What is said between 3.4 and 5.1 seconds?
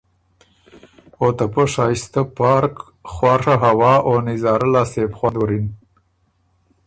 هوا او نظاره لاسته يې